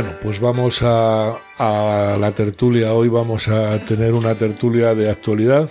[0.00, 2.94] Bueno, pues vamos a, a la tertulia.
[2.94, 5.70] Hoy vamos a tener una tertulia de actualidad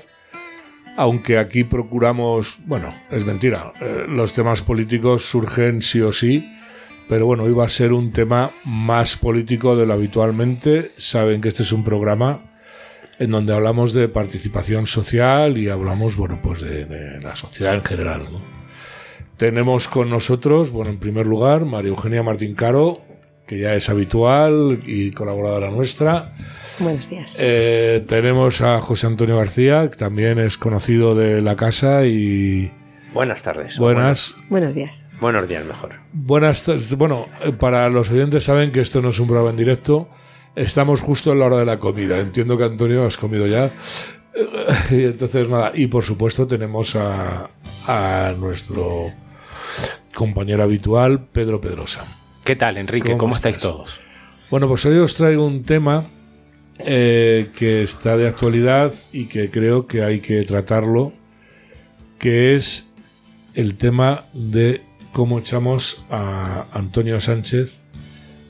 [0.96, 6.48] aunque aquí procuramos, bueno, es mentira, eh, los temas políticos surgen sí o sí,
[7.08, 10.92] pero bueno, hoy va a ser un tema más político de lo habitualmente.
[10.98, 12.52] Saben que este es un programa
[13.18, 18.28] en donde hablamos de participación social y hablamos, bueno, pues de, la sociedad en general.
[19.38, 23.02] Tenemos con nosotros, bueno, en primer lugar, María Eugenia Martín Caro,
[23.50, 26.34] que ya es habitual y colaboradora nuestra.
[26.78, 27.36] Buenos días.
[27.40, 32.72] Eh, tenemos a José Antonio García, que también es conocido de la casa y...
[33.12, 33.80] Buenas tardes.
[33.80, 34.36] Buenas.
[34.52, 35.04] Buenos días.
[35.20, 35.96] Buenos días, mejor.
[36.14, 36.96] Buenas tardes.
[36.96, 40.10] Bueno, eh, para los oyentes saben que esto no es un programa en directo.
[40.56, 42.20] Estamos justo en la hora de la comida.
[42.20, 43.74] Entiendo que Antonio has comido ya.
[44.92, 45.72] Y entonces, nada.
[45.74, 47.50] Y por supuesto tenemos a,
[47.88, 49.12] a nuestro
[50.14, 52.19] compañero habitual, Pedro Pedrosa.
[52.50, 53.16] ¿Qué tal, Enrique?
[53.16, 54.02] ¿Cómo, estáis todos?
[54.50, 56.04] Bueno, pues hoy os traigo un tema
[56.80, 61.14] eh, que está de actualidad y que creo que hay que tratarlo,
[62.18, 62.92] que es
[63.54, 64.82] el tema de
[65.14, 67.82] cómo echamos a Antonio Sánchez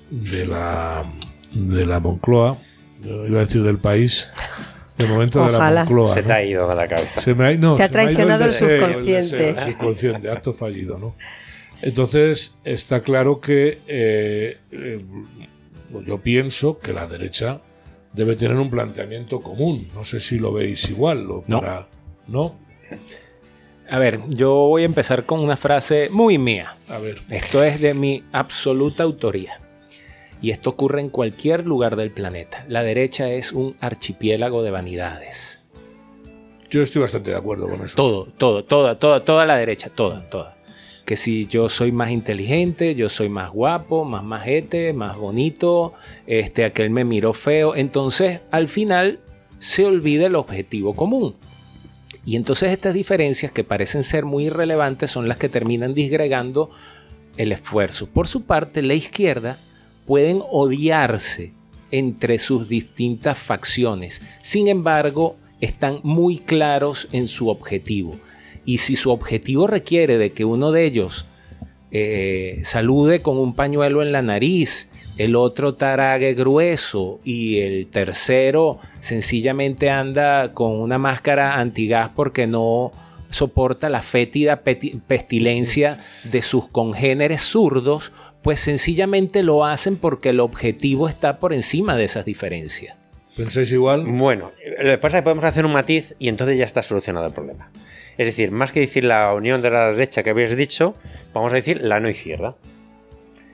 [0.09, 1.03] de la,
[1.51, 2.55] de la Moncloa,
[3.03, 4.31] iba a decir del país,
[4.97, 6.13] de momento de la Moncloa.
[6.13, 7.19] Se te ha ido de la cabeza.
[7.19, 9.49] Se me ha, te ha traicionado el, subconsciente.
[9.49, 11.15] El, subconsciente, acto fallido, ¿no?
[11.81, 14.99] Entonces está claro que eh, eh,
[16.05, 17.61] yo pienso que la derecha
[18.13, 19.87] debe tener un planteamiento común.
[19.93, 21.87] No sé si lo veis igual o para...
[22.27, 22.55] ¿No?
[23.89, 26.75] A ver, yo voy a empezar con una frase muy mía.
[26.87, 27.21] A ver.
[27.29, 29.59] Esto es de mi absoluta autoría.
[30.41, 32.65] Y esto ocurre en cualquier lugar del planeta.
[32.67, 35.61] La derecha es un archipiélago de vanidades.
[36.69, 37.95] Yo estoy bastante de acuerdo con eso.
[37.95, 40.58] Todo, todo, toda, toda, toda la derecha, toda, toda
[41.09, 45.93] que si yo soy más inteligente, yo soy más guapo, más majete, más bonito,
[46.27, 49.19] este, aquel me miró feo, entonces al final
[49.57, 51.33] se olvida el objetivo común.
[52.25, 56.69] Y entonces estas diferencias que parecen ser muy irrelevantes son las que terminan disgregando
[57.37, 58.05] el esfuerzo.
[58.05, 59.57] Por su parte, la izquierda
[60.05, 61.53] pueden odiarse
[61.89, 64.21] entre sus distintas facciones.
[64.43, 68.15] Sin embargo, están muy claros en su objetivo.
[68.65, 71.25] Y si su objetivo requiere de que uno de ellos
[71.91, 78.79] eh, salude con un pañuelo en la nariz, el otro tarague grueso y el tercero
[79.01, 82.93] sencillamente anda con una máscara antigás porque no
[83.29, 84.61] soporta la fétida
[85.07, 88.11] pestilencia de sus congéneres zurdos,
[88.41, 92.95] pues sencillamente lo hacen porque el objetivo está por encima de esas diferencias.
[93.35, 94.05] ¿Pensáis igual?
[94.05, 97.27] Bueno, lo que pasa es que podemos hacer un matiz y entonces ya está solucionado
[97.27, 97.69] el problema.
[98.19, 100.93] Es decir, más que decir la unión de la derecha que habéis dicho,
[101.33, 102.57] vamos a decir la no izquierda.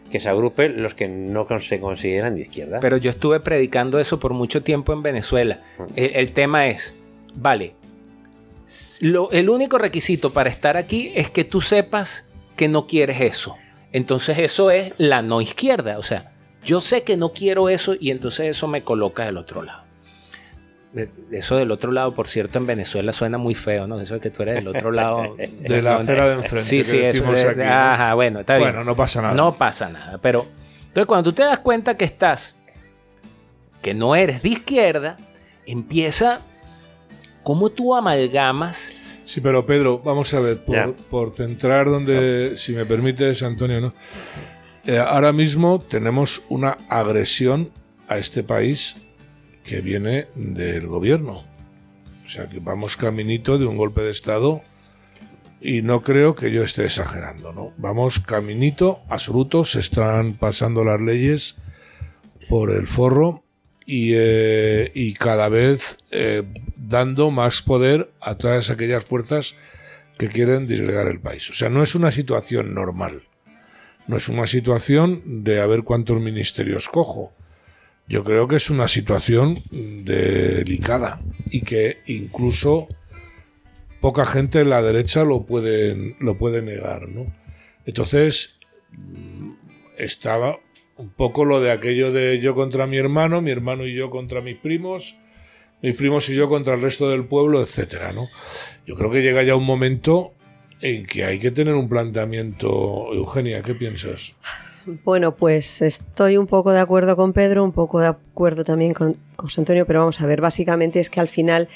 [0.10, 2.80] Que se agrupen los que no se consideran de izquierda.
[2.80, 5.62] Pero yo estuve predicando eso por mucho tiempo en Venezuela.
[5.78, 5.84] Mm.
[5.98, 6.96] El, tema es,
[7.36, 7.76] vale,
[9.32, 12.28] el único requisito para estar aquí es que tú sepas
[12.58, 13.58] que no quieres eso.
[13.92, 16.00] Entonces eso es la no izquierda.
[16.00, 16.34] O sea,
[16.64, 19.85] yo sé que no quiero eso y entonces eso me coloca del otro lado.
[21.32, 24.00] Eso del otro lado, por cierto, en Venezuela suena muy feo, ¿no?
[24.00, 25.36] Eso de que tú eres del otro lado.
[25.60, 26.66] de la acera de enfrente.
[26.66, 27.26] Sí, sí, eso.
[27.64, 28.70] ajá, bueno, está bien.
[28.70, 29.34] Bueno, no pasa nada.
[29.34, 30.18] No pasa nada.
[30.20, 30.46] Pero,
[30.88, 32.58] entonces, cuando tú te das cuenta que estás,
[33.82, 35.18] que no eres de izquierda,
[35.66, 36.42] empieza
[37.44, 38.94] cómo tú amalgamas.
[39.26, 40.60] Sí, pero Pedro, vamos a ver,
[41.10, 43.94] por, centrar donde, si me permites, Antonio, ¿no?
[44.86, 47.72] Eh, ahora mismo tenemos una agresión
[48.08, 48.96] a este país
[49.66, 51.44] que viene del gobierno.
[52.26, 54.62] O sea que vamos caminito de un golpe de Estado
[55.62, 57.74] y no creo que yo esté exagerando, ¿no?
[57.78, 61.56] Vamos caminito absoluto, se están pasando las leyes
[62.50, 63.44] por el forro
[63.86, 66.44] y, eh, cada vez eh,
[66.76, 69.56] dando más poder a todas aquellas fuerzas
[70.18, 71.50] que quieren disgregar el país.
[71.50, 73.24] O sea, no es una situación normal.
[74.08, 77.34] No es una situación de a ver cuántos ministerios cojo
[78.08, 82.88] yo creo que es una situación delicada y que incluso
[84.00, 87.34] poca gente en la derecha lo puede, lo puede negar, ¿no?
[87.86, 88.60] Entonces,
[89.98, 90.60] estaba
[90.98, 94.42] un poco lo de aquello de yo contra mi hermano, mi hermano y yo contra
[94.42, 95.16] mis primos,
[95.82, 98.30] mis primos y yo contra el resto del pueblo, etcétera, ¿no?
[98.86, 100.34] Yo creo que llega ya un momento
[100.82, 103.14] en que hay que tener un planteamiento.
[103.14, 104.36] Eugenia, ¿qué piensas?
[104.86, 109.18] Bueno, pues estoy un poco de acuerdo con Pedro, un poco de acuerdo también con
[109.36, 111.70] José Antonio, pero vamos a ver, básicamente es que al final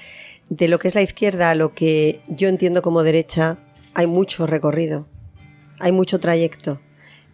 [0.50, 3.57] de lo que es la izquierda a lo que yo entiendo como derecha
[3.95, 5.07] hay mucho recorrido,
[5.79, 6.81] hay mucho trayecto.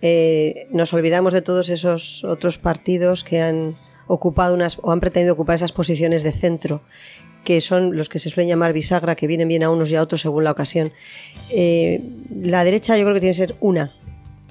[0.02, 3.76] eh, nos olvidamos de todos esos otros partidos que han
[4.08, 6.84] ocupado unas o han pretendido ocupar esas posiciones de centro
[7.44, 10.02] que son los que se suelen llamar bisagra, que vienen bien a unos y a
[10.02, 10.92] otros según la ocasión.
[11.52, 13.94] Eh, la derecha yo creo que tiene que ser una,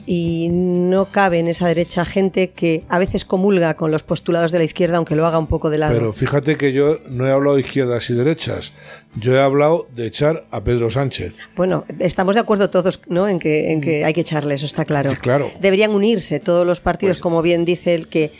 [0.06, 4.58] y no cabe en esa derecha gente que a veces comulga con los postulados de
[4.58, 5.94] la izquierda, aunque lo haga un poco de lado.
[5.94, 8.72] Pero fíjate que yo no he hablado de izquierdas y derechas,
[9.14, 11.36] yo he hablado de echar a Pedro Sánchez.
[11.56, 13.28] Bueno, estamos de acuerdo todos ¿no?
[13.28, 15.12] en, que, en que hay que echarle, eso está claro.
[15.20, 15.50] claro.
[15.60, 18.32] Deberían unirse todos los partidos, pues como bien dice él, que,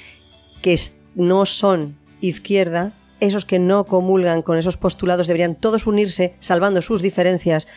[0.61, 0.79] que
[1.15, 7.01] no son izquierda, esos que no comulgan con esos postulados deberían todos unirse, salvando sus
[7.01, 7.69] diferencias,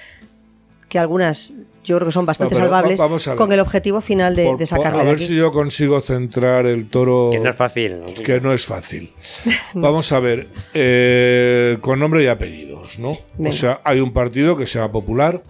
[0.90, 1.54] que algunas
[1.88, 3.02] yo creo que son bastante salvables,
[3.38, 5.00] con el objetivo final de, de sacarle.
[5.00, 7.30] a ver si yo consigo centrar el toro.
[7.32, 8.00] Que no es fácil.
[8.26, 9.12] Que no es fácil.
[9.74, 13.18] Vamos a ver, eh, con nombre y apellidos, ¿no?
[13.40, 15.42] O sea, hay un partido que se llama Popular,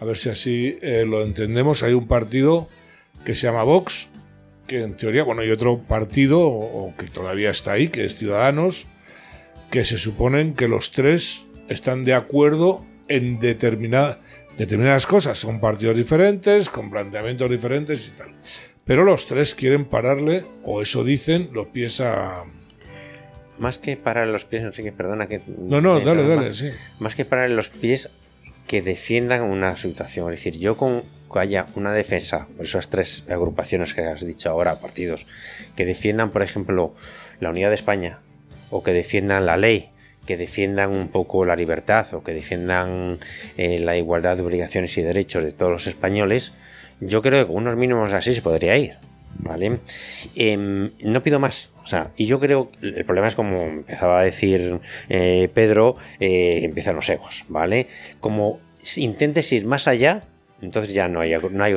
[0.00, 1.82] a ver si así eh, lo entendemos.
[1.82, 2.68] Hay un partido
[3.24, 4.10] que se llama Vox,
[4.66, 8.86] que en teoría, bueno, hay otro partido, o que todavía está ahí, que es Ciudadanos,
[9.70, 14.20] que se suponen que los tres están de acuerdo en determinada
[14.58, 15.38] determinadas cosas.
[15.38, 18.34] Son partidos diferentes, con planteamientos diferentes y tal.
[18.84, 22.44] Pero los tres quieren pararle, o eso dicen, los pies a...
[23.58, 25.40] Más que parar los pies, Enrique, perdona que...
[25.46, 26.70] No, no, dale, dale, sí.
[26.98, 28.10] Más que parar los pies,
[28.66, 30.32] que defiendan una situación.
[30.32, 31.02] Es decir, yo con
[31.32, 35.26] que haya una defensa, por esas tres agrupaciones que has dicho ahora, partidos,
[35.76, 36.94] que defiendan, por ejemplo,
[37.40, 38.18] la unidad de España,
[38.70, 39.90] o que defiendan la ley,
[40.26, 43.18] que defiendan un poco la libertad o que defiendan
[43.56, 46.60] eh, la igualdad de obligaciones y derechos de todos los españoles,
[47.00, 48.94] yo creo que con unos mínimos así se podría ir.
[49.36, 49.80] ¿Vale?
[50.36, 51.68] Em, no pido más.
[51.82, 56.60] O sea, y yo creo, el problema es como empezaba a decir eh, Pedro, eh,
[56.62, 57.88] empiezan los egos, ¿vale?
[58.20, 58.60] Como
[58.96, 60.22] intentes ir más allá,
[60.62, 61.74] entonces ya no hay, no hay.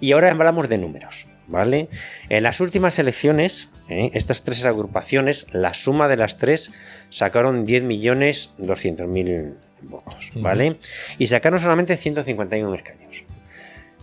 [0.00, 1.88] Y ahora hablamos de números, ¿vale?
[2.28, 6.72] En las últimas elecciones, estas tres agrupaciones, la suma de las tres
[7.10, 10.78] sacaron 10.200.000 votos, ¿vale?
[11.18, 13.22] Y sacaron solamente 151 escaños.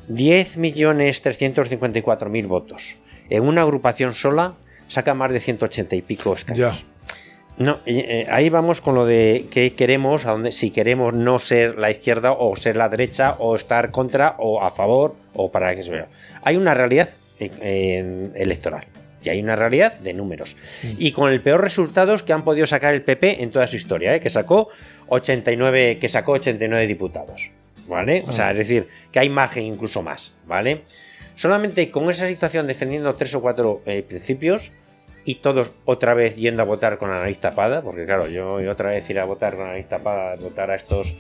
[0.10, 2.96] 10.354.000 votos.
[3.30, 4.56] En una agrupación sola
[4.88, 6.86] saca más de 180 y pico escaños.
[7.56, 11.78] No, eh, ahí vamos con lo de qué queremos, a dónde, si queremos no ser
[11.78, 15.84] la izquierda o ser la derecha o estar contra o a favor o para que
[15.84, 16.08] se vea.
[16.42, 18.86] Hay una realidad eh, electoral
[19.24, 20.56] y hay una realidad de números.
[20.82, 24.16] Y con el peor resultados que han podido sacar el PP en toda su historia,
[24.16, 24.20] ¿eh?
[24.20, 24.70] que sacó
[25.08, 27.50] 89, que sacó 89 diputados.
[27.88, 28.24] ¿Vale?
[28.28, 30.84] O sea, es decir, que hay margen incluso más, ¿vale?
[31.36, 34.72] Solamente con esa situación defendiendo tres o cuatro eh, principios
[35.26, 38.92] y todos otra vez yendo a votar con la nariz tapada, porque claro, yo otra
[38.92, 41.14] vez ir a votar con la nariz tapada, votar a estos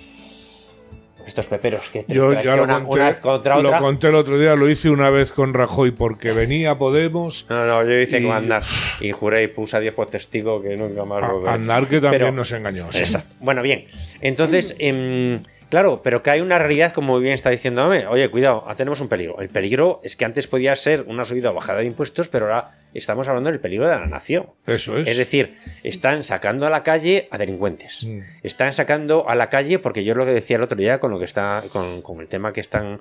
[1.26, 3.72] estos peperos que te Yo ya lo conté, una vez contra otra.
[3.72, 7.46] Lo conté el otro día, lo hice una vez con Rajoy porque venía Podemos.
[7.50, 8.64] No, no, yo hice con Andar
[9.00, 12.36] y juré y puse a Dios por testigo que nunca más lo Andar que también
[12.36, 12.86] nos engañó.
[12.86, 13.36] Exacto.
[13.40, 13.86] Bueno, bien.
[14.22, 15.40] Entonces, eh,
[15.74, 19.08] Claro, pero que hay una realidad, como bien está diciendo, oye, cuidado, ah, tenemos un
[19.08, 19.42] peligro.
[19.42, 22.78] El peligro es que antes podía ser una subida o bajada de impuestos, pero ahora
[22.94, 24.52] estamos hablando del peligro de la nación.
[24.68, 25.08] Eso es.
[25.08, 28.04] Es decir, están sacando a la calle a delincuentes.
[28.04, 28.20] Mm.
[28.44, 31.18] Están sacando a la calle, porque yo lo que decía el otro día con lo
[31.18, 33.00] que está, con, el tema que están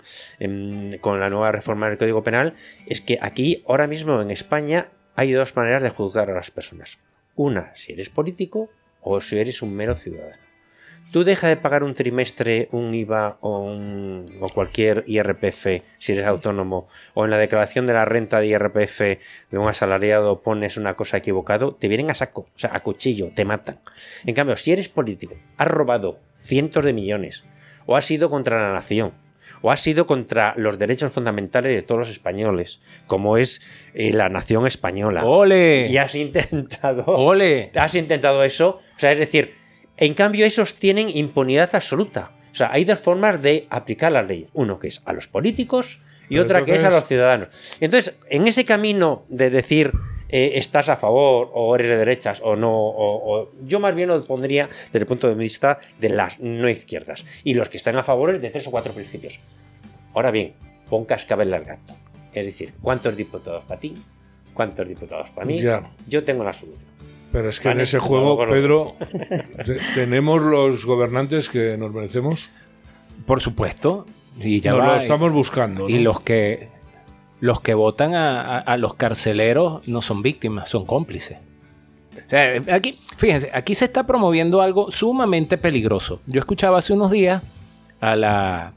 [1.03, 2.55] con la nueva reforma del Código Penal,
[2.87, 6.97] es que aquí, ahora mismo en España, hay dos maneras de juzgar a las personas.
[7.35, 8.71] Una, si eres político
[9.03, 10.42] o si eres un mero ciudadano.
[11.11, 13.71] Tú dejas de pagar un trimestre, un IVA o,
[14.55, 19.01] cualquier IRPF si eres autónomo, o en la declaración de la renta de IRPF
[19.51, 23.31] de un asalariado pones una cosa equivocado, te vienen a saco, o sea, a cuchillo,
[23.35, 23.81] te matan.
[24.25, 27.45] En cambio, si eres político, has robado cientos de millones,
[27.87, 29.13] o has ido contra la nación,
[29.61, 33.63] o has ido contra los derechos fundamentales de todos los españoles, como es
[33.95, 35.25] eh, la nación española.
[35.25, 35.89] ¡Ole!
[35.89, 37.05] Y has intentado.
[37.07, 37.71] ¡Ole!
[37.75, 38.81] Has intentado eso.
[38.97, 39.62] O sea, es decir,
[39.97, 42.33] en cambio, esos tienen impunidad absoluta.
[42.53, 44.49] O sea, hay dos formas de aplicar la ley.
[44.53, 47.49] Uno que es a los políticos y otra que es a los ciudadanos.
[47.81, 49.93] Entonces, en ese camino de decir
[50.29, 54.25] eh, estás a favor o eres de derechas o no, o, yo más bien lo
[54.25, 58.03] pondría desde el punto de vista de las no izquierdas y los que están a
[58.03, 59.39] favor de tres o cuatro principios.
[60.15, 60.55] Ahora bien,
[60.89, 61.95] pon cascabel al gato.
[62.33, 63.95] Es decir, ¿cuántos diputados para ti?
[64.55, 65.61] ¿Cuántos diputados para mí?
[66.09, 66.92] Yo tengo la solución.
[67.33, 68.95] Pero es que en ese juego, Pedro,
[69.95, 72.51] ¿tenemos los gobernantes que nos merecemos?
[73.27, 74.07] Por supuesto.
[74.39, 75.89] Y ya lo estamos buscando.
[75.89, 76.69] Y los que
[77.41, 81.39] los que votan a, los carceleros no son víctimas, son cómplices.
[82.71, 86.21] aquí, fíjense, aquí se está promoviendo algo sumamente peligroso.
[86.27, 87.43] Yo escuchaba hace unos días
[88.01, 88.75] a la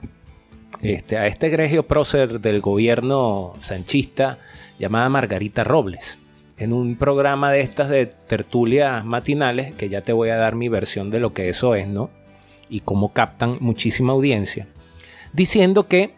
[0.81, 4.39] este, a este egregio prócer del gobierno sanchista
[4.79, 6.17] llamada Margarita Robles
[6.57, 10.69] en un programa de estas de tertulias matinales, que ya te voy a dar mi
[10.69, 12.09] versión de lo que eso es, ¿no?
[12.69, 14.67] Y cómo captan muchísima audiencia,
[15.33, 16.13] diciendo que,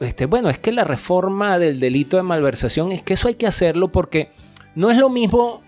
[0.00, 3.46] este, bueno, es que la reforma del delito de malversación es que eso hay que
[3.46, 4.30] hacerlo porque
[4.74, 5.62] no es lo mismo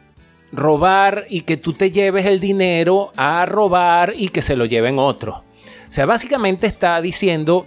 [0.53, 4.99] robar y que tú te lleves el dinero a robar y que se lo lleven
[4.99, 5.37] otros.
[5.37, 7.67] O sea, básicamente está diciendo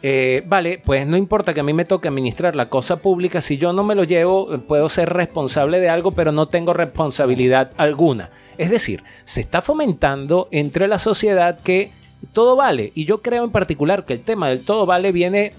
[0.00, 3.58] eh, vale, pues no importa que a mí me toque administrar la cosa pública, si
[3.58, 8.30] yo no me lo llevo, puedo ser responsable de algo, pero no tengo responsabilidad alguna.
[8.58, 11.90] Es decir, se está fomentando entre la sociedad que
[12.32, 15.52] todo vale, y yo creo en particular que el tema del todo vale viene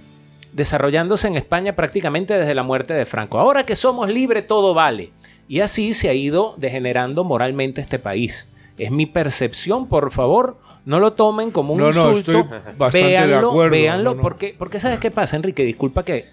[0.54, 3.40] desarrollándose en España prácticamente desde la muerte de Franco.
[3.40, 5.12] Ahora que somos libres, todo vale.
[5.48, 8.48] Y así se ha ido degenerando moralmente este país.
[8.78, 12.48] Es mi percepción, por favor no lo tomen como un insulto.
[12.92, 15.64] véanlo, véanlo, porque, porque ¿sabes qué pasa, Enrique?
[15.64, 16.28] Disculpa que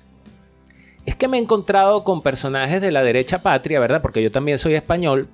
[1.04, 4.02] es que me he encontrado con personajes de la derecha patria, ¿verdad?
[4.02, 5.28] Porque yo también soy español,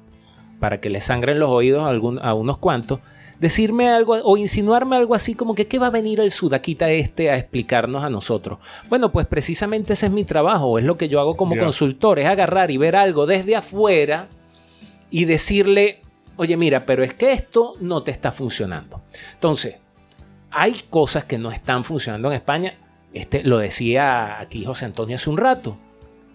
[0.60, 3.00] para que le sangren los oídos a, a unos cuantos,
[3.40, 7.28] decirme algo o insinuarme algo así como que ¿qué va a venir el sudaquita este
[7.28, 8.60] a explicarnos a nosotros?
[8.88, 12.28] Bueno, pues precisamente ese es mi trabajo, es lo que yo hago como consultor, es
[12.28, 14.28] agarrar y ver algo desde afuera
[15.10, 16.01] y decirle,
[16.36, 19.02] oye, mira, pero es que esto no te está funcionando.
[19.34, 19.76] Entonces,
[20.50, 22.74] hay cosas que no están funcionando en España.
[23.12, 25.76] Este, lo decía aquí José Antonio hace un rato.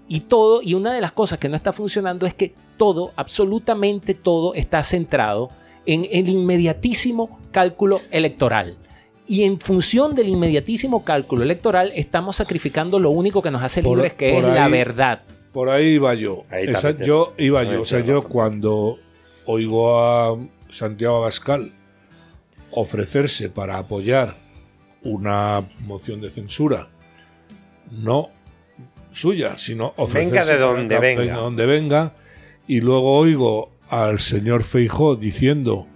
[0.07, 4.13] Y todo, y una de las cosas que no está funcionando es que todo, absolutamente
[4.13, 5.49] todo, está centrado
[5.85, 8.75] en el inmediatísimo cálculo electoral.
[9.27, 14.13] Y en función del inmediatísimo cálculo electoral, estamos sacrificando lo único que nos hace libres,
[14.13, 15.19] que es la verdad.
[15.51, 16.45] Por ahí iba yo.
[17.05, 17.81] yo iba yo.
[17.81, 18.99] O sea, yo cuando
[19.47, 20.37] oigo a
[20.69, 21.73] Santiago Abascal
[22.71, 24.37] ofrecerse para apoyar
[25.01, 26.89] una moción de censura,
[27.91, 28.29] no
[29.11, 31.35] suya, sino ofrecerse venga de donde venga.
[31.35, 32.13] donde venga,
[32.67, 35.87] y luego oigo al señor Feijó diciendo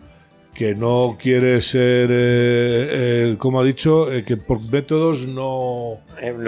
[0.53, 5.99] que no quiere ser, eh, eh, como ha dicho, eh, que por métodos no...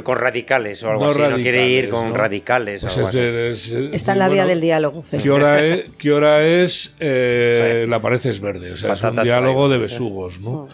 [0.03, 2.81] con radicales o algo así, no quiere ir con radicales.
[2.81, 5.05] Pues Está en la vía del diálogo.
[5.09, 5.85] ¿Qué hora es?
[5.97, 10.67] ¿Qué hora es La pared es verde, o sea, es un diálogo de besugos, ¿no?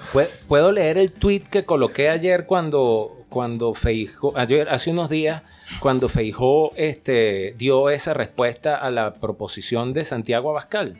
[0.48, 5.43] ¿Puedo leer el tweet que coloqué ayer cuando, cuando Feijó, ayer, hace unos días,
[5.79, 10.95] cuando Feijó este, dio esa respuesta a la proposición de Santiago Abascal?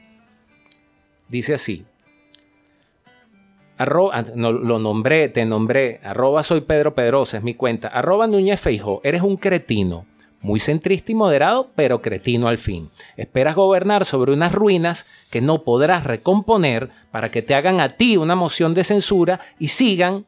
[1.28, 1.86] Dice así,
[3.80, 6.02] Arroba, ah, lo nombré, te nombré.
[6.04, 7.88] Arroba soy Pedro Pedrosa, es mi cuenta.
[7.88, 10.06] Arroba Núñez Feijo, eres un cretino.
[10.42, 12.90] Muy centrista y moderado, pero cretino al fin.
[13.16, 18.18] Esperas gobernar sobre unas ruinas que no podrás recomponer para que te hagan a ti
[18.18, 20.26] una moción de censura y sigan,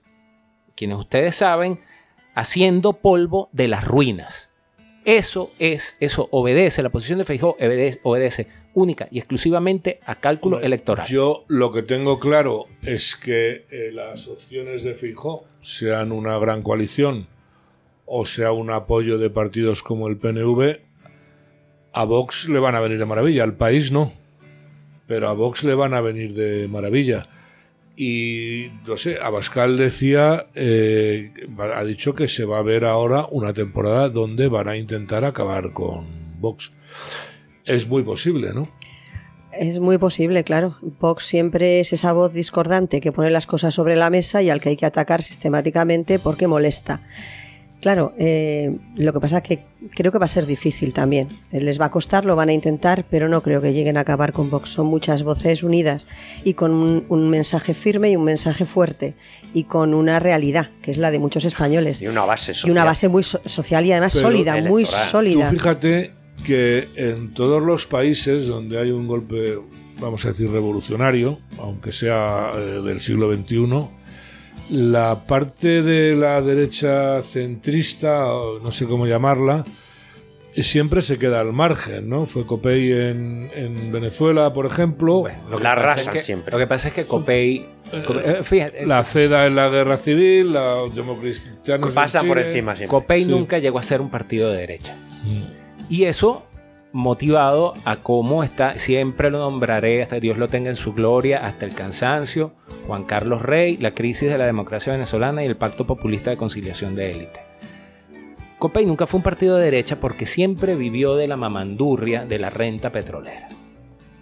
[0.73, 1.81] quienes ustedes saben,
[2.33, 4.49] haciendo polvo de las ruinas.
[5.03, 7.57] Eso es, eso obedece, la posición de Feijóo
[8.03, 11.07] obedece, única y exclusivamente a cálculo electoral.
[11.07, 16.61] Yo lo que tengo claro es que eh, las opciones de Feijóo sean una gran
[16.61, 17.27] coalición
[18.13, 20.81] o sea un apoyo de partidos como el PNV,
[21.93, 24.11] a Vox le van a venir de maravilla, al país no,
[25.07, 27.23] pero a Vox le van a venir de maravilla.
[27.95, 33.53] Y no sé, Abascal decía, eh, ha dicho que se va a ver ahora una
[33.53, 36.05] temporada donde van a intentar acabar con
[36.41, 36.73] Vox.
[37.65, 38.69] Es muy posible, ¿no?
[39.51, 40.77] Es muy posible, claro.
[40.99, 44.61] Vox siempre es esa voz discordante que pone las cosas sobre la mesa y al
[44.61, 47.01] que hay que atacar sistemáticamente porque molesta.
[47.81, 49.63] Claro, eh, lo que pasa es que
[49.95, 51.29] creo que va a ser difícil también.
[51.51, 54.33] Les va a costar, lo van a intentar, pero no creo que lleguen a acabar
[54.33, 54.69] con Vox.
[54.69, 56.07] Son muchas voces unidas
[56.43, 59.15] y con un, mensaje firme y un mensaje fuerte
[59.55, 62.03] y con una realidad, que es la de muchos españoles.
[62.03, 62.69] Y una base social.
[62.69, 65.49] Y una base muy social y además sólida, muy sólida.
[65.49, 69.57] Tú fíjate que en todos los países donde hay un golpe,
[69.99, 73.87] vamos a decir, revolucionario, aunque sea eh, del siglo XXI,
[74.69, 78.25] la parte de la derecha centrista,
[78.61, 79.65] no sé cómo llamarla,
[80.57, 82.25] siempre se queda al margen, ¿no?
[82.25, 85.25] Fue Copey en, Venezuela, por ejemplo.
[85.61, 86.51] la raza siempre.
[86.51, 87.65] Lo que pasa es que Copey...
[87.93, 92.87] Eh, fíjate, la CEDA en la guerra civil, la democristianos Pasa por encima siempre.
[92.87, 94.95] Copey nunca llegó a ser un partido de derecha.
[95.23, 95.43] Mm.
[95.91, 96.43] Y eso
[96.93, 101.65] motivado a cómo está, siempre lo nombraré, hasta Dios lo tenga en su gloria, hasta
[101.65, 102.53] el cansancio,
[102.87, 106.95] Juan Carlos Rey, la crisis de la democracia venezolana y el pacto populista de conciliación
[106.95, 107.39] de élite.
[108.57, 112.49] Copey nunca fue un partido de derecha porque siempre vivió de la mamandurria de la
[112.49, 113.49] renta petrolera.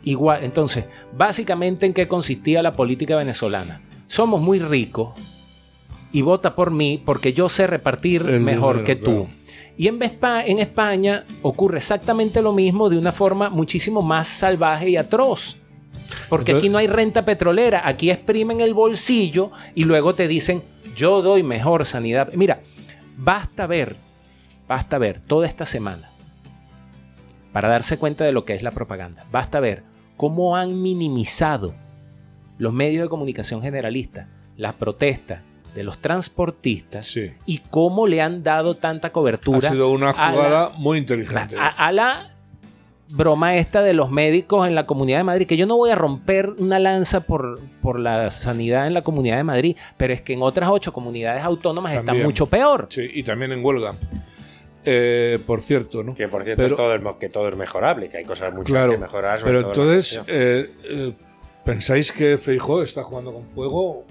[0.04, 0.86] Igual, entonces,
[1.16, 3.82] básicamente en qué consistía la política venezolana.
[4.08, 5.12] Somos muy ricos,
[6.12, 9.30] y vota por mí porque yo sé repartir mejor que tú.
[9.80, 14.98] Y en, en España ocurre exactamente lo mismo de una forma muchísimo más salvaje y
[14.98, 15.56] atroz.
[16.28, 20.62] Porque aquí no hay renta petrolera, aquí exprimen el bolsillo y luego te dicen,
[20.98, 22.34] yo doy mejor sanidad.
[22.34, 22.60] Mira,
[23.16, 23.96] basta ver,
[24.68, 26.10] basta ver toda esta semana
[27.54, 29.28] para darse cuenta de lo que es la propaganda.
[29.32, 29.84] Basta ver
[30.18, 31.74] cómo han minimizado
[32.58, 35.40] los medios de comunicación generalistas las protestas
[35.80, 39.70] de los transportistas y cómo le han dado tanta cobertura.
[39.70, 41.56] Ha sido una jugada muy inteligente.
[41.58, 42.32] A, la
[43.08, 45.96] broma esta de los médicos en la Comunidad de Madrid, que yo no voy a
[45.96, 50.34] romper una lanza por, por la sanidad en la Comunidad de Madrid, pero es que
[50.34, 52.88] en otras ocho comunidades autónomas está mucho peor.
[52.90, 53.96] Sí, y también en huelga.
[54.84, 56.14] Eh, por cierto, ¿no?
[56.14, 58.92] Que por cierto es todo, es, que todo es mejorable, que hay cosas mucho claro,
[58.92, 59.40] que mejorar.
[59.46, 61.14] Pero entonces, eh, eh,
[61.64, 64.04] ¿pensáis que Feijó está jugando con fuego?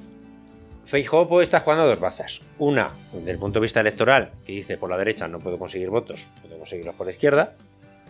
[0.89, 2.41] Feijóo puede estar jugando dos bazas.
[2.59, 5.91] Una, desde el punto de vista electoral, que dice por la derecha no puedo conseguir
[5.91, 7.53] votos, puedo conseguirlos por la izquierda.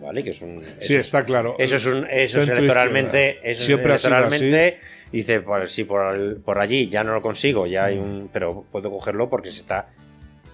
[0.00, 0.22] ¿Vale?
[0.22, 1.56] Que es un, sí, está claro.
[1.58, 3.40] Eso es, un, eso es electoralmente.
[3.42, 4.78] Eso Siempre electoralmente
[5.10, 8.30] dice, por, si por, por, allí ya no lo consigo, ya hay un.
[8.32, 9.88] Pero puedo cogerlo porque se está.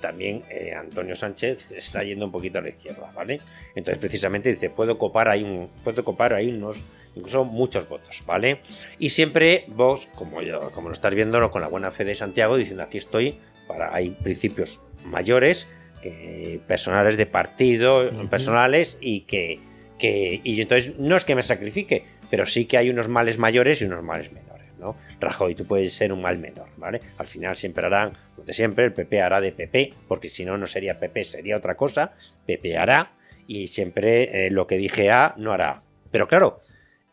[0.01, 3.41] También eh, Antonio Sánchez está yendo un poquito a la izquierda, ¿vale?
[3.75, 6.79] Entonces, precisamente dice, puedo copar ahí un, puedo copar ahí unos
[7.15, 8.61] incluso muchos votos, ¿vale?
[8.99, 12.57] Y siempre vos, como, yo, como lo estás viendo, con la buena fe de Santiago,
[12.57, 15.69] diciendo aquí estoy, para hay principios mayores,
[16.03, 19.61] que, personales de partido, personales, y que,
[19.99, 23.81] que y entonces no es que me sacrifique, pero sí que hay unos males mayores
[23.81, 24.97] y unos males menores, ¿no?
[25.21, 27.01] Rajoy, tú puedes ser un mal menor, ¿vale?
[27.19, 28.13] Al final siempre harán,
[28.45, 31.77] de siempre, el PP hará de PP, porque si no, no sería PP, sería otra
[31.77, 32.13] cosa,
[32.47, 33.13] PP hará,
[33.47, 35.83] y siempre eh, lo que dije A no hará.
[36.11, 36.61] Pero claro,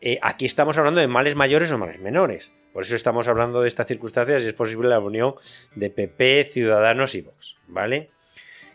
[0.02, 2.50] eh, aquí estamos hablando de males mayores o males menores.
[2.72, 5.36] Por eso estamos hablando de estas circunstancias y es posible la unión
[5.76, 8.10] de PP, Ciudadanos y Vox, ¿vale?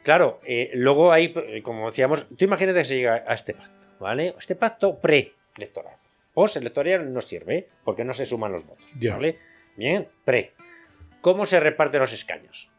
[0.04, 3.86] Claro, eh, luego hay, eh, como decíamos, tú imagínate que se llega a este pacto,
[4.00, 4.36] ¿vale?
[4.40, 5.96] Este pacto pre-electoral.
[6.34, 9.38] Post-electoral no sirve porque no se suman los votos, ¿vale?
[9.76, 10.54] Bien, pre.
[11.20, 12.70] ¿Cómo se reparten los escaños?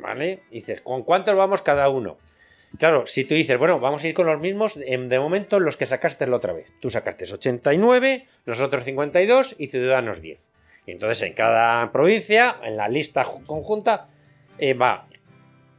[0.00, 0.44] ¿Vale?
[0.50, 2.18] Dices, ¿con cuántos vamos cada uno?
[2.78, 5.86] Claro, si tú dices, bueno, vamos a ir con los mismos, de momento los que
[5.86, 6.66] sacaste la otra vez.
[6.80, 10.38] Tú sacaste 89, nosotros 52 y Ciudadanos 10.
[10.86, 14.08] Y entonces en cada provincia, en la lista conjunta,
[14.58, 15.06] eh, va.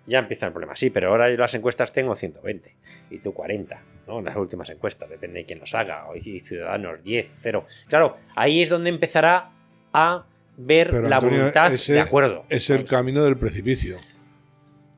[0.06, 0.76] Ya empieza el problema.
[0.76, 2.76] Sí, pero ahora yo las encuestas tengo 120
[3.10, 4.20] y tú 40, ¿no?
[4.20, 6.06] En las últimas encuestas, depende de quién los haga.
[6.16, 7.66] Y Ciudadanos 10, 0.
[7.88, 9.52] Claro, ahí es donde empezará
[9.94, 10.26] a
[10.58, 12.46] ver la voluntad de acuerdo.
[12.50, 13.98] Es el camino del precipicio.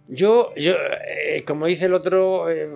[0.08, 0.76] Yo, yo
[1.08, 2.70] eh, como dice el otro, eh,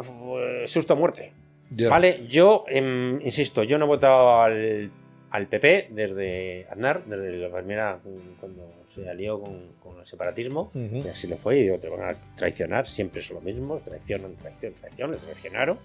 [0.65, 1.33] susto a muerte.
[1.69, 2.25] ¿Vale?
[2.27, 4.89] Yo, em, insisto, yo no he votado al,
[5.31, 7.99] al PP desde Aznar, desde la primera,
[8.39, 12.09] cuando se alió con, con el separatismo, y así le fue, y digo, te van
[12.09, 15.77] a traicionar, siempre son lo mismo, traicionan, traición, traición, le traicionaron.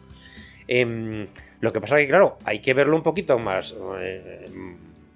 [0.69, 1.27] Em,
[1.61, 4.49] lo que pasa es que, claro, hay que verlo un poquito más, eh,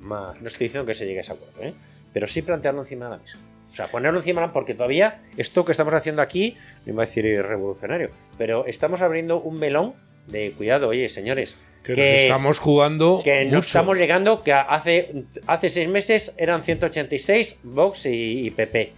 [0.00, 1.74] más no estoy diciendo que se llegue a ese acuerdo,
[2.12, 3.38] pero sí plantearlo encima de la mesa.
[3.76, 7.24] O sea, ponerlo encima, porque todavía esto que estamos haciendo aquí, no iba a decir
[7.42, 8.08] revolucionario,
[8.38, 9.92] pero estamos abriendo un melón
[10.28, 11.58] de cuidado, oye, señores.
[11.84, 13.20] Que, nos estamos jugando.
[13.22, 18.94] Que nos estamos llegando, que hace, hace seis meses eran 186 Vox y, PP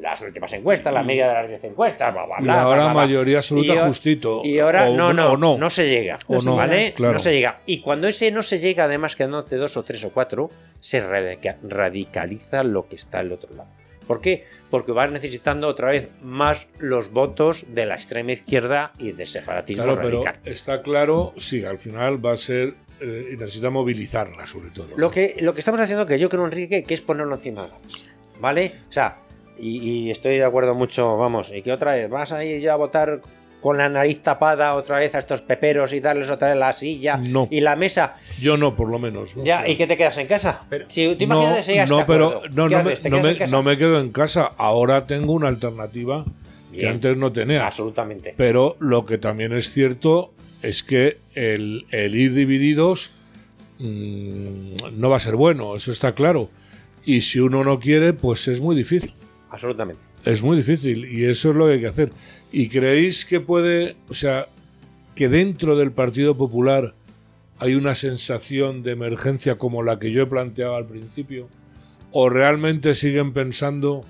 [0.00, 2.54] las últimas encuestas, la media de las 10 encuestas, bla, bla, bla.
[2.54, 4.40] Y ahora mayoría absoluta justito.
[4.42, 6.18] Y ahora no, no, no, no, se llega.
[6.26, 6.94] O no, ¿Vale?
[6.98, 7.58] No se llega.
[7.66, 10.48] Y cuando ese no se llega, además quedándote dos o tres o cuatro,
[10.80, 13.68] se radicaliza lo que está al otro lado.
[14.10, 14.44] ¿Por qué?
[14.70, 19.84] Porque vas necesitando otra vez más los votos de la extrema izquierda y del separatismo
[19.84, 20.34] claro, radical.
[20.42, 24.88] Pero está claro, sí, al final va a ser eh, y necesita movilizarla sobre todo.
[24.96, 27.70] Lo que, lo que estamos haciendo, que yo creo, Enrique, que es ponerlo encima de.
[28.40, 28.80] ¿Vale?
[28.88, 29.18] O sea,
[29.56, 32.76] y, estoy de acuerdo mucho, vamos, y que otra vez vas a ir ya a
[32.76, 33.20] votar
[33.60, 37.20] con la nariz tapada otra vez a estos peperos y darles otra vez la silla
[37.50, 38.14] y la mesa.
[38.40, 39.34] Yo no, por lo menos.
[39.44, 40.62] ya, ¿y qué te quedas en casa?
[40.88, 42.96] si te imaginas no, no, pero no, no, me,
[43.48, 44.52] no, me, quedo en casa.
[44.56, 46.24] Ahora tengo una alternativa
[46.72, 47.66] que antes no tenía.
[47.66, 48.34] Absolutamente.
[48.36, 53.12] Pero lo que también es cierto es que el, ir divididos
[53.78, 56.50] mm, no va a ser bueno, eso está claro.
[57.04, 59.14] Y si uno no quiere, pues es muy difícil.
[59.50, 60.09] Absolutamente.
[60.24, 62.12] Es muy difícil y eso es lo que hay que hacer.
[62.52, 64.46] ¿Y creéis que puede, o sea,
[65.14, 66.94] que dentro del Partido Popular
[67.58, 71.48] hay una sensación de emergencia como la que yo he planteado al principio?
[72.12, 74.04] ¿O realmente siguen pensando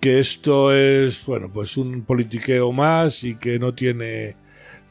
[0.00, 4.36] que esto es, bueno, pues un politiqueo más y que no tiene,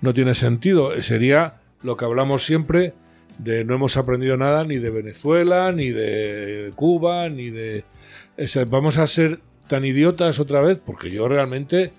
[0.02, 1.00] no tiene sentido?
[1.02, 2.94] Sería lo que hablamos siempre
[3.38, 7.84] de no hemos aprendido nada ni de Venezuela, ni de Cuba, ni de...
[8.68, 10.78] vamos a ser tan idiotas otra vez?
[10.84, 11.94] Porque yo realmente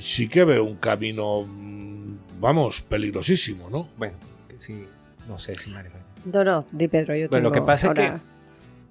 [0.00, 3.88] sí que veo un camino, mm, vamos, peligrosísimo, ¿no?
[3.96, 4.14] Bueno,
[4.56, 4.84] sí,
[5.26, 5.90] no sé si Mario.
[6.24, 8.12] No, no, di Pedro, yo Bueno, lo que pasa es que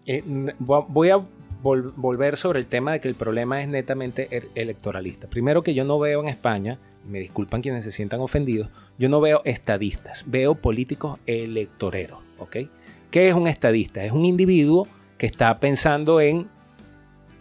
[0.07, 0.23] eh,
[0.59, 1.19] voy a
[1.61, 5.27] volver sobre el tema de que el problema es netamente er, electoralista.
[5.27, 9.09] Primero que yo no veo en España, y me disculpan quienes se sientan ofendidos, yo
[9.09, 12.57] no veo estadistas, veo políticos electoreros, ¿ok?
[13.11, 14.03] ¿Qué es un estadista?
[14.03, 16.47] Es un individuo que está pensando en,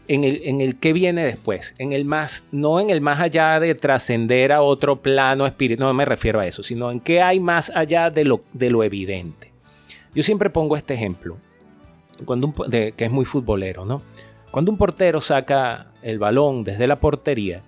[0.08, 3.60] en, el, en el que viene después, en el más, no en el más allá
[3.60, 7.38] de trascender a otro plano espiritual, no me refiero a eso, sino en qué hay
[7.38, 9.52] más allá de lo, de lo evidente.
[10.14, 11.36] Yo siempre pongo este ejemplo
[12.24, 14.02] cuando que es muy futbolero, ¿no?
[14.50, 17.62] Cuando un portero saca el balón desde la portería,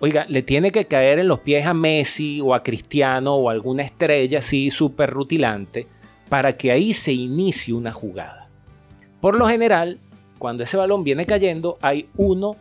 [0.00, 3.52] oiga, le tiene que caer en los pies a Messi o a Cristiano o a
[3.52, 5.86] alguna estrella así súper rutilante
[6.28, 8.48] para que ahí se inicie una jugada.
[9.20, 9.98] Por lo general,
[10.38, 12.56] cuando ese balón viene cayendo, hay uno,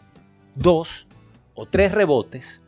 [0.56, 1.08] dos
[1.56, 2.62] o tres rebotes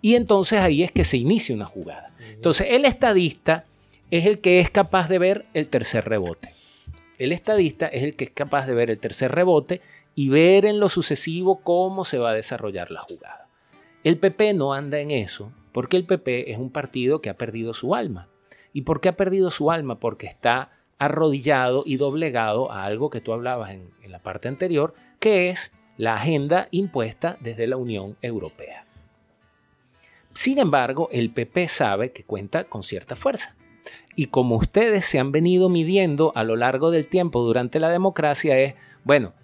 [0.00, 2.12] y entonces ahí es que se inicia una jugada.
[2.32, 3.64] Entonces, el estadista
[4.10, 6.54] es el que es capaz de ver el tercer rebote.
[7.18, 9.80] El estadista es el que es capaz de ver el tercer rebote
[10.14, 13.48] y ver en lo sucesivo cómo se va a desarrollar la jugada.
[14.04, 17.74] El PP no anda en eso porque el PP es un partido que ha perdido
[17.74, 18.28] su alma.
[18.72, 19.98] ¿Y por qué ha perdido su alma?
[19.98, 25.50] Porque está arrodillado y doblegado a algo que tú hablabas en, la parte anterior, que
[25.50, 28.86] es la agenda impuesta desde la Unión Europea.
[30.32, 33.54] Sin embargo, el PP sabe que cuenta con cierta fuerza.
[34.16, 38.58] Y como ustedes se han venido midiendo a lo largo del tiempo durante la democracia
[38.58, 39.34] es, bueno,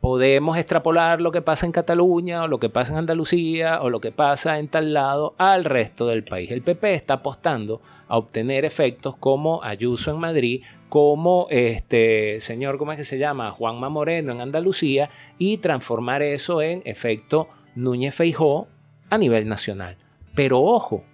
[0.00, 4.00] podemos extrapolar lo que pasa en Cataluña o lo que pasa en Andalucía o lo
[4.00, 6.50] que pasa en tal lado al resto del país.
[6.50, 12.92] El PP está apostando a obtener efectos como Ayuso en Madrid, como este señor, ¿cómo
[12.92, 13.52] es que se llama?
[13.52, 18.66] Juanma Moreno en Andalucía y transformar eso en efecto Núñez Feijó
[19.10, 19.96] a nivel nacional.
[20.34, 21.04] Pero ojo,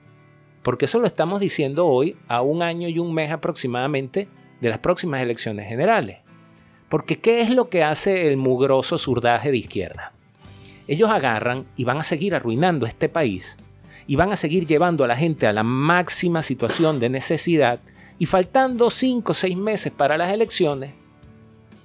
[0.63, 4.29] porque eso lo estamos diciendo hoy a un año y un mes aproximadamente
[4.61, 6.26] de las próximas elecciones generales.
[6.89, 10.13] Porque ¿qué es lo que hace el mugroso surdaje de izquierda?
[10.89, 13.57] Ellos agarran y van a seguir arruinando este país
[14.07, 17.81] y van a seguir llevando a la gente a la máxima situación de necesidad
[18.19, 20.93] y faltando cinco o seis meses para las elecciones,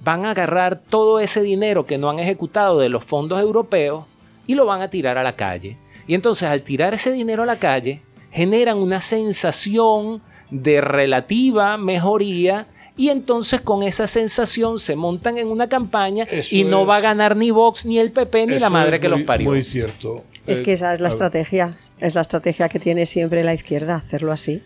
[0.03, 4.05] van a agarrar todo ese dinero que no han ejecutado de los fondos europeos
[4.47, 5.77] y lo van a tirar a la calle.
[6.07, 12.67] Y entonces al tirar ese dinero a la calle, generan una sensación de relativa mejoría
[12.97, 17.35] y entonces con esa sensación se montan en una campaña y no va a ganar
[17.35, 19.49] ni Vox ni el PP ni la madre que los parió.
[19.49, 20.23] Muy cierto.
[20.47, 24.31] Es que esa es la estrategia, es la estrategia que tiene siempre la izquierda, hacerlo
[24.31, 24.63] así.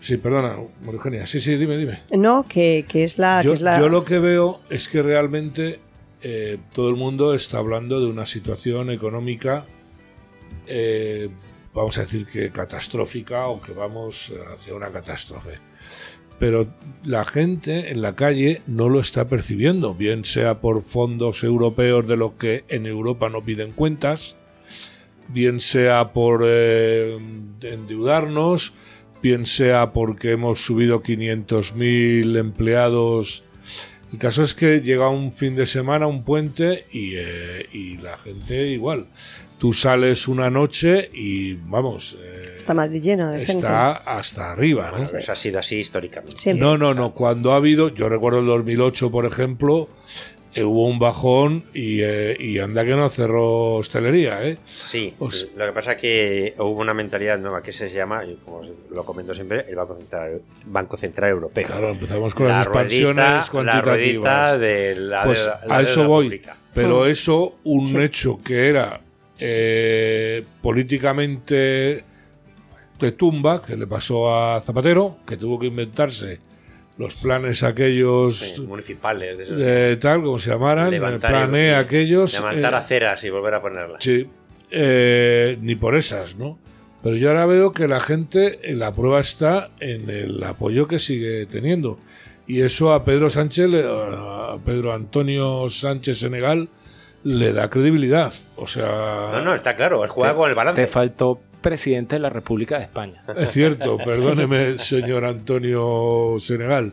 [0.00, 0.56] sí, perdona,
[0.86, 1.24] Eugenia.
[1.26, 2.00] Sí, sí, dime, dime.
[2.10, 3.78] No, que, es, la, yo, es la...
[3.78, 5.80] Yo lo que veo es que realmente
[6.22, 9.64] eh, todo el mundo está hablando de una situación económica
[10.66, 11.30] eh,
[11.78, 15.58] vamos a decir que catastrófica o que vamos hacia una catástrofe.
[16.40, 16.66] Pero
[17.04, 22.16] la gente en la calle no lo está percibiendo, bien sea por fondos europeos de
[22.16, 24.36] lo que en Europa no piden cuentas,
[25.28, 27.16] bien sea por eh,
[27.62, 28.74] endeudarnos,
[29.22, 33.44] bien sea porque hemos subido 500.000 empleados.
[34.12, 38.18] El caso es que llega un fin de semana, un puente y, eh, y la
[38.18, 39.06] gente igual
[39.58, 42.16] tú sales una noche y vamos.
[42.20, 43.52] Eh, está Madrid lleno de gente.
[43.52, 45.02] Está hasta arriba, ¿no?
[45.02, 46.54] Eso ha sido así históricamente.
[46.54, 47.12] No, no, no.
[47.12, 49.88] Cuando ha habido, yo recuerdo el 2008, por ejemplo,
[50.54, 54.58] eh, hubo un bajón y, eh, y, anda que no cerró hostelería, ¿eh?
[54.66, 55.14] Sí.
[55.18, 59.34] lo que pasa es que hubo una mentalidad nueva que se llama, como lo comento
[59.34, 61.66] siempre, el Banco Central, Banco Central Europeo.
[61.66, 64.52] Claro, empezamos con las expansiones cuantitativas.
[64.52, 66.40] La de la, pues a eso voy.
[66.74, 69.00] Pero eso, un hecho que era
[69.38, 72.04] eh, políticamente
[72.98, 76.40] de tumba, que le pasó a Zapatero, que tuvo que inventarse
[76.96, 82.76] los planes aquellos municipales de, tal como se llamaran el plan E aquellos levantar eh,
[82.76, 84.02] aceras y volver a ponerlas.
[84.02, 84.26] sí
[84.72, 86.58] eh, ni por esas no
[87.02, 91.46] pero yo ahora veo que la gente la prueba está en el apoyo que sigue
[91.46, 91.98] teniendo.
[92.46, 96.68] Y eso a Pedro Sánchez a Pedro Antonio Sánchez Senegal
[97.24, 98.32] le da credibilidad.
[98.56, 99.30] O sea.
[99.32, 100.80] No, no, está claro, el juega con el balance.
[100.80, 103.22] Te faltó presidente de la República de España.
[103.36, 106.92] Es cierto, perdóneme, señor Antonio Senegal.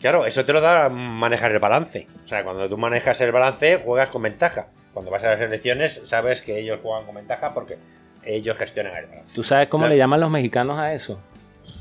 [0.00, 2.06] Claro, eso te lo da manejar el balance.
[2.24, 4.68] O sea, cuando tú manejas el balance, juegas con ventaja.
[4.92, 7.78] Cuando vas a las elecciones, sabes que ellos juegan con ventaja porque
[8.24, 9.34] ellos gestionan el balance.
[9.34, 11.20] ¿Tú sabes cómo le llaman los mexicanos a eso?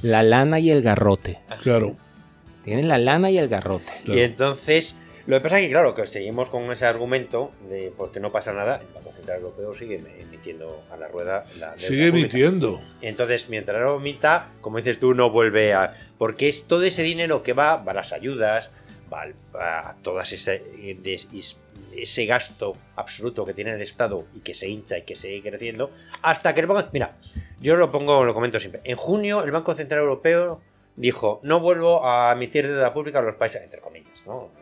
[0.01, 1.39] La lana y el garrote.
[1.61, 1.95] Claro.
[2.63, 3.91] Tienen la lana y el garrote.
[4.05, 8.21] Y entonces Lo que pasa es que, claro, que seguimos con ese argumento de porque
[8.21, 12.79] no pasa nada, el Banco Central Europeo sigue emitiendo a la rueda la Sigue emitiendo.
[13.01, 15.93] Entonces, mientras lo emita, como dices tú, no vuelve a.
[16.17, 18.69] Porque es todo ese dinero que va, va a las ayudas,
[19.13, 20.63] va a todas ese,
[21.93, 25.91] ese gasto absoluto que tiene el Estado y que se hincha y que sigue creciendo,
[26.21, 26.89] hasta que el Banco.
[26.93, 27.15] Mira,
[27.59, 28.79] yo lo pongo, lo comento siempre.
[28.85, 30.61] En junio, el Banco Central Europeo
[30.95, 34.56] dijo: No vuelvo a emitir deuda pública a los países, entre comillas, ¿no?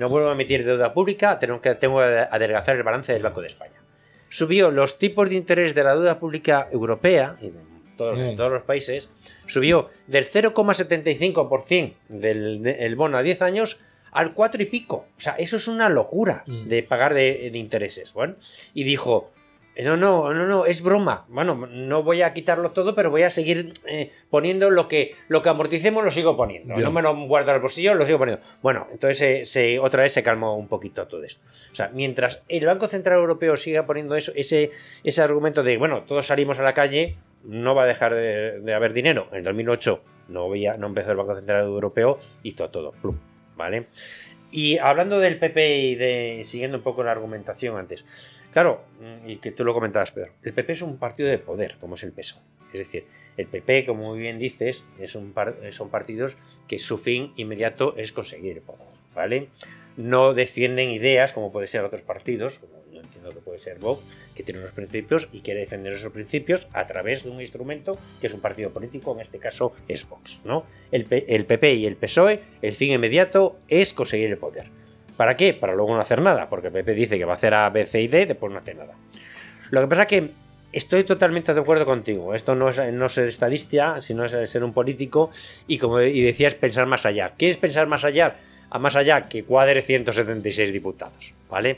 [0.00, 3.42] No vuelvo a emitir deuda pública, tengo que, tengo que adelgazar el balance del Banco
[3.42, 3.82] de España.
[4.30, 7.60] Subió los tipos de interés de la deuda pública europea, y de
[7.98, 8.34] todos, mm.
[8.36, 9.10] todos los países,
[9.46, 13.78] subió del 0,75% del bono a 10 años
[14.10, 15.06] al 4 y pico.
[15.18, 16.68] O sea, eso es una locura mm.
[16.68, 18.14] de pagar de, de intereses.
[18.14, 18.36] Bueno,
[18.72, 19.30] y dijo,
[19.84, 21.24] no, no, no, no, es broma.
[21.28, 25.42] Bueno, no voy a quitarlo todo, pero voy a seguir eh, poniendo lo que, lo
[25.42, 26.76] que amorticemos, lo sigo poniendo.
[26.76, 28.44] No me lo guardo al bolsillo, lo sigo poniendo.
[28.62, 31.40] Bueno, entonces se, otra vez se calmó un poquito todo esto.
[31.72, 34.72] O sea, mientras el Banco Central Europeo siga poniendo eso, ese,
[35.04, 38.92] ese argumento de, bueno, todos salimos a la calle, no va a dejar de, haber
[38.92, 39.28] dinero.
[39.32, 42.94] En 2008 no, no empezó el Banco Central Europeo, hizo todo.
[43.56, 43.86] ¿Vale?
[44.52, 48.04] Y hablando del PP y de siguiendo un poco la argumentación antes.
[48.52, 48.82] Claro,
[49.26, 52.02] y que tú lo comentabas, Pedro, el PP es un partido de poder, como es
[52.02, 52.42] el PSOE.
[52.72, 53.04] Es decir,
[53.36, 55.34] el PP, como muy bien dices, es un
[55.70, 56.36] son partidos
[56.68, 59.48] que su fin inmediato es conseguir el poder, ¿vale?
[59.96, 64.04] No defienden ideas como puede ser otros partidos, como yo entiendo que puede ser Vox,
[64.34, 68.28] que tiene unos principios y quiere defender esos principios a través de un instrumento que
[68.28, 70.64] es un partido político, en este caso es Vox, ¿no?
[70.90, 74.79] El, el PP y el PSOE, el fin inmediato es conseguir el poder.
[75.20, 75.52] ¿Para qué?
[75.52, 78.00] Para luego no hacer nada, porque Pepe dice que va a hacer A, B, C
[78.00, 78.94] y D, después no hace nada.
[79.68, 80.30] Lo que pasa es que
[80.72, 82.34] estoy totalmente de acuerdo contigo.
[82.34, 85.30] Esto no es no ser estadista, sino es ser un político
[85.66, 87.34] y como y decías, pensar más allá.
[87.36, 88.32] ¿Quieres pensar más allá?
[88.70, 91.76] A más allá que cuadre 176 diputados, ¿vale?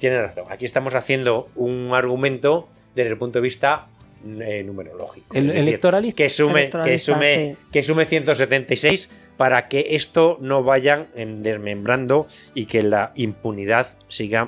[0.00, 0.46] Tienes razón.
[0.50, 3.86] Aquí estamos haciendo un argumento desde el punto de vista
[4.26, 5.32] eh, numerológico.
[5.36, 6.16] El electoralista.
[6.16, 12.82] Que sume, que, sume, que sume 176 para que esto no vayan desmembrando y que
[12.82, 14.46] la impunidad siga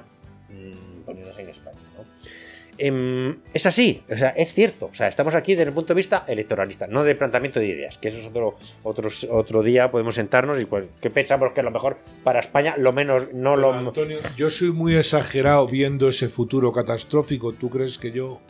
[0.48, 1.74] mm, poniéndose en España.
[2.76, 4.86] Em, es así, o sea, es cierto.
[4.86, 7.98] O sea, estamos aquí desde el punto de vista electoralista, no de planteamiento de ideas,
[7.98, 11.64] que eso es otro, otro, otro día, podemos sentarnos y pues que pensamos que es
[11.64, 13.72] lo mejor para España, lo menos no lo...
[13.72, 17.52] Antonio, yo soy muy exagerado viendo ese futuro catastrófico.
[17.52, 18.40] ¿Tú crees que yo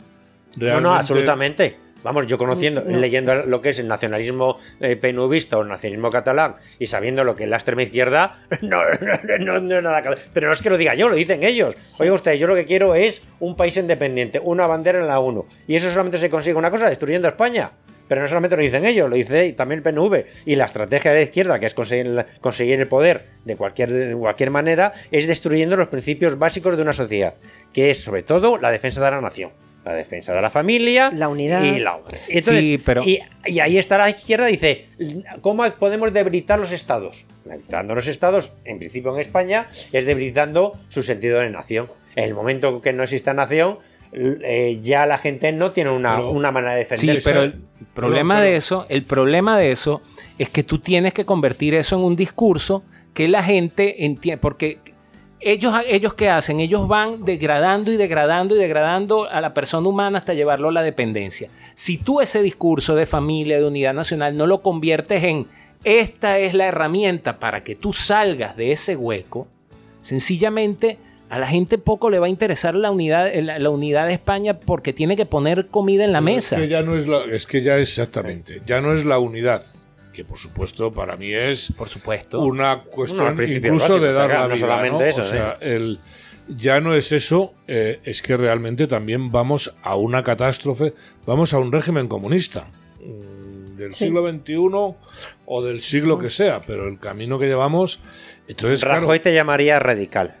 [0.55, 0.81] realmente...
[0.83, 1.84] No, no, absolutamente.
[2.05, 6.53] Vamos, yo conociendo, leyendo lo que es el nacionalismo eh, penubista o el nacionalismo catalán
[6.77, 8.77] y sabiendo lo que es la extrema izquierda, no,
[9.39, 10.15] no, no, nada.
[10.31, 11.75] Pero no es que lo diga yo, lo dicen ellos.
[11.99, 15.47] Oiga usted, yo lo que quiero es un país independiente, una bandera en la ONU.
[15.67, 17.71] Y eso solamente se consigue una cosa, destruyendo España.
[18.07, 20.25] Pero no solamente lo dicen ellos, lo dice también el PNV.
[20.45, 24.15] Y la estrategia de la izquierda, que es conseguir, conseguir el poder de cualquier, de
[24.15, 27.33] cualquier manera, es destruyendo los principios básicos de una sociedad,
[27.73, 29.49] que es sobre todo la defensa de la nación
[29.85, 31.63] la defensa de la familia la unidad.
[31.63, 31.99] y la
[32.41, 33.03] sí, pero...
[33.03, 33.21] y,
[33.59, 34.87] ahí está la izquierda dice
[35.41, 41.03] cómo podemos debilitar los estados debilitando los estados en principio en España es debilitando su
[41.03, 41.89] sentido de nación.
[42.15, 43.77] En el momento que no exista nación
[44.17, 46.19] eh, ya la gente no tiene una,
[46.51, 47.21] manera de defenderse.
[47.21, 47.53] Sí, pero el
[47.93, 50.01] problema de eso, el problema de eso
[50.37, 54.79] es que tú tienes que convertir eso en un discurso que la gente entiende, porque
[55.45, 56.59] ellos, ellos qué hacen?
[56.59, 60.81] Ellos van degradando y degradando y degradando a la persona humana hasta llevarlo a la
[60.81, 61.49] dependencia.
[61.75, 65.45] Si tú ese discurso de familia, de unidad nacional, no lo conviertes en
[65.83, 69.47] esta es la herramienta para que tú salgas de ese hueco,
[70.01, 70.97] sencillamente
[71.29, 74.93] a la gente poco le va a interesar la unidad, la, unidad de España porque
[74.93, 76.55] tiene que poner comida en la mesa.
[76.55, 79.63] Es que ya no es, la, es que ya exactamente, ya no es la unidad
[80.15, 84.89] que por supuesto para mí es por supuesto una cuestión incluso de dar la vida,
[84.89, 85.01] ¿no?
[85.01, 85.99] Eso, o sea, el,
[86.47, 90.93] ya no es eso, eh, es que realmente también vamos a una catástrofe,
[91.25, 92.67] vamos a un régimen comunista
[92.99, 94.55] mm, del siglo XXI
[95.45, 98.01] o del siglo que sea, pero el camino que llevamos...
[98.47, 100.35] Entonces, Rajoy te llamaría radical.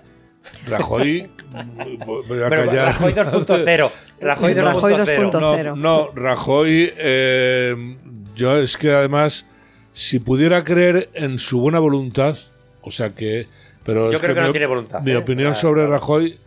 [0.67, 1.29] Rajoy...
[2.05, 2.85] voy a callar.
[2.85, 3.91] Rajoy 2.0.
[4.21, 5.63] Rajoy 2.0.
[5.63, 6.93] No, no, Rajoy...
[6.97, 7.97] Eh,
[8.35, 9.47] yo es que además
[9.95, 12.37] si pudiera creer en su buena voluntad,
[12.81, 13.47] o sea que...
[13.85, 15.01] Pero Yo creo que, no tiene voluntad.
[15.01, 15.17] Mi ¿eh?
[15.17, 16.37] opinión sobre Rajoy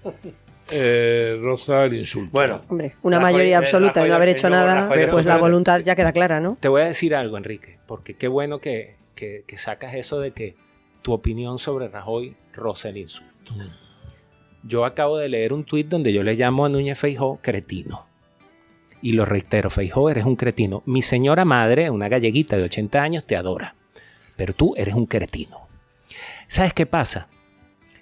[0.70, 2.30] eh, roza el insulto.
[2.32, 6.12] Bueno, hombre, una mayoría absoluta de no haber hecho nada, pues la voluntad ya queda
[6.12, 6.58] clara, ¿no?
[6.61, 10.54] Te voy a decir algo, Enrique, porque qué bueno que, que, sacas eso de que
[11.00, 13.54] tu opinión sobre Rajoy roza el insulto.
[13.54, 14.68] Mm.
[14.68, 18.08] Yo acabo de leer un tuit donde yo le llamo a Núñez Feijó cretino
[19.02, 20.82] y lo reitero, Feijó, eres un cretino.
[20.87, 23.74] Mi señora madre, una galleguita de 80 años, te adora.
[24.37, 25.68] Pero tú eres un cretino.
[26.48, 27.28] ¿Sabes qué pasa?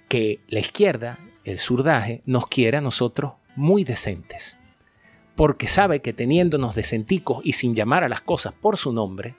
[0.07, 4.57] que la izquierda, el surdaje, nos quiere a nosotros muy decentes.
[5.35, 9.35] Porque sabe que teniéndonos decenticos y sin llamar a las cosas por su nombre,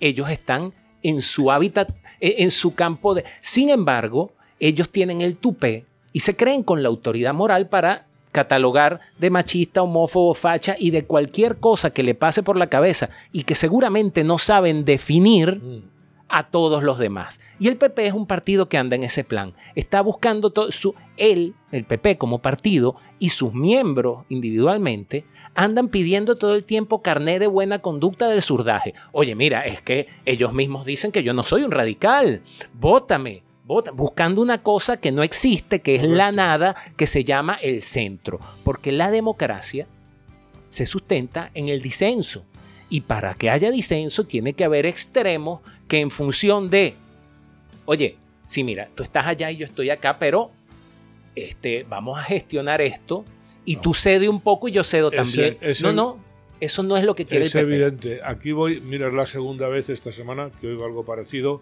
[0.00, 3.24] ellos están en su hábitat, e, en su campo de...
[3.40, 8.05] Sin embargo, ellos tienen el tupé y se creen con la autoridad moral para
[8.36, 13.08] catalogar de machista, homófobo, facha y de cualquier cosa que le pase por la cabeza
[13.32, 15.82] y que seguramente no saben definir mm.
[16.28, 17.40] a todos los demás.
[17.58, 19.54] Y el PP es un partido que anda en ese plan.
[19.74, 26.36] Está buscando todo su él, el PP como partido y sus miembros individualmente andan pidiendo
[26.36, 28.92] todo el tiempo carné de buena conducta del surdaje.
[29.12, 32.42] Oye, mira, es que ellos mismos dicen que yo no soy un radical.
[32.74, 33.45] Vótame.
[33.66, 38.38] Buscando una cosa que no existe, que es la nada, que se llama el centro.
[38.64, 39.86] Porque la democracia
[40.68, 42.44] se sustenta en el disenso.
[42.88, 46.94] Y para que haya disenso tiene que haber extremos que en función de,
[47.86, 50.52] oye, sí, mira, tú estás allá y yo estoy acá, pero
[51.34, 53.24] este, vamos a gestionar esto
[53.64, 55.58] y tú cede un poco y yo cedo también.
[55.82, 56.18] no, no,
[56.60, 57.74] eso no es lo que quiere es el PP.
[57.74, 58.20] evidente.
[58.24, 61.60] Aquí voy, mira, es la segunda vez esta semana que oigo algo parecido.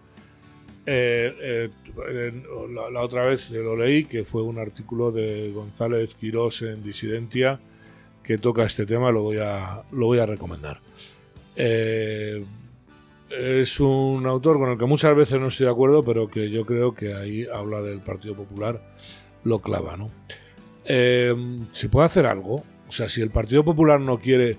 [0.86, 1.70] Eh, eh,
[2.92, 7.60] la, otra vez lo leí, que fue un artículo de González Quirós en Disidentia,
[8.22, 10.80] que toca este tema, lo voy a, lo voy a recomendar.
[11.56, 12.44] Eh,
[13.30, 16.64] es un autor con el que muchas veces no estoy de acuerdo, pero que yo
[16.64, 18.80] creo que ahí habla del Partido Popular,
[19.44, 20.10] lo clava, ¿no?
[20.84, 21.34] eh,
[21.72, 22.62] se puede hacer algo.
[22.88, 24.56] O sea, si el Partido Popular no quiere,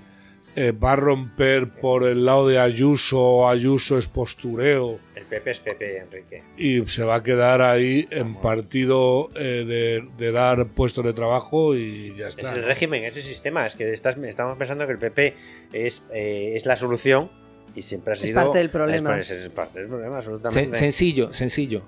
[0.56, 5.00] eh, va a romper por el lado de Ayuso, Ayuso es postureo.
[5.30, 6.44] El PP es PP, Enrique.
[6.58, 12.16] Y se va a quedar ahí en partido eh, de, dar puestos de trabajo y
[12.16, 12.52] ya está.
[12.52, 13.66] Es el régimen, ese sistema.
[13.66, 15.36] Es que estamos pensando que el PP
[15.74, 17.30] es, eh, es la solución
[17.76, 18.28] y siempre ha sido.
[18.28, 19.20] Es parte del problema.
[19.20, 20.78] Es, parte del problema, absolutamente.
[20.78, 21.84] sencillo, sencillo.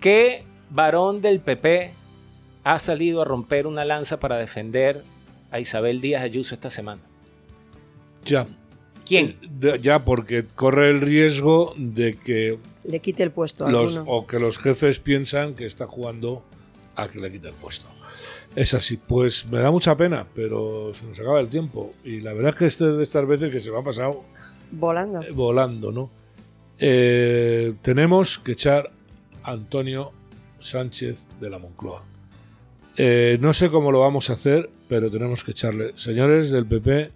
[0.00, 1.92] ¿Qué varón del PP
[2.64, 5.02] ha salido a romper una lanza para defender
[5.50, 7.00] a Isabel Díaz Ayuso esta semana.
[8.24, 8.46] Ya.
[9.08, 9.36] ¿Quién?
[9.62, 12.58] Eh, ya, porque corre el riesgo de que.
[12.84, 16.44] Le quite el puesto a los, O que los jefes piensan que está jugando
[16.94, 17.88] a que le quite el puesto.
[18.54, 18.96] Es así.
[18.96, 21.94] Pues me da mucha pena, pero se nos acaba el tiempo.
[22.04, 24.24] Y la verdad es que este es de estas veces que se me ha pasado.
[24.70, 25.22] Volando.
[25.22, 26.10] Eh, volando, ¿no?
[26.78, 28.90] Eh, tenemos que echar
[29.42, 30.12] a Antonio
[30.60, 32.04] Sánchez de la Moncloa.
[32.96, 35.92] Eh, no sé cómo lo vamos a hacer, pero tenemos que echarle.
[35.94, 37.12] Señores del PP,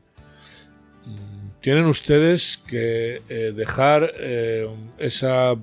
[1.62, 5.54] tienen ustedes que eh, dejar eh, esa,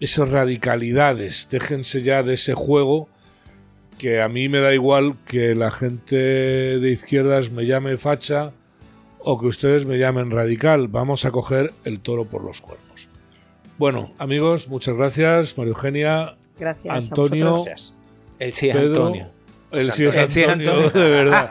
[0.00, 1.48] esas radicalidades.
[1.50, 3.08] Déjense ya de ese juego
[3.98, 8.52] que a mí me da igual que la gente de izquierdas me llame facha
[9.18, 10.88] o que ustedes me llamen radical.
[10.88, 13.08] Vamos a coger el toro por los cuernos.
[13.76, 15.58] Bueno, amigos, muchas gracias.
[15.58, 17.64] María Eugenia, gracias Antonio.
[18.38, 19.28] El sí es Antonio.
[19.70, 21.50] El sí es Antonio, de verdad.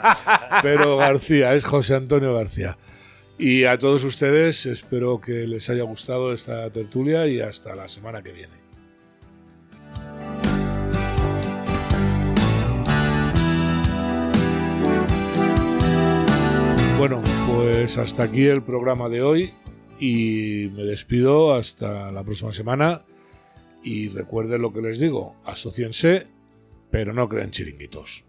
[0.63, 2.77] Pero García, es José Antonio García.
[3.37, 8.21] Y a todos ustedes espero que les haya gustado esta tertulia y hasta la semana
[8.23, 8.53] que viene.
[16.97, 19.53] Bueno, pues hasta aquí el programa de hoy
[19.99, 23.03] y me despido hasta la próxima semana.
[23.83, 26.27] Y recuerden lo que les digo, asociense
[26.95, 28.24] pero no creen chiringuitos.